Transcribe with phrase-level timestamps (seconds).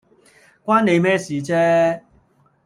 [0.65, 2.01] 關你咩事啫？